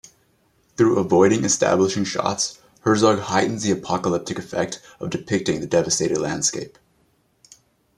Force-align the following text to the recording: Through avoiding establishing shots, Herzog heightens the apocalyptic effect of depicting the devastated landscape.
Through 0.77 0.97
avoiding 0.97 1.45
establishing 1.45 2.05
shots, 2.05 2.59
Herzog 2.79 3.19
heightens 3.19 3.61
the 3.61 3.69
apocalyptic 3.69 4.39
effect 4.39 4.81
of 4.99 5.11
depicting 5.11 5.59
the 5.61 5.67
devastated 5.67 6.17
landscape. 6.17 6.79